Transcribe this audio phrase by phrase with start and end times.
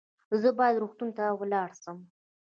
[0.41, 1.97] زه باید روغتون ته ولاړ سم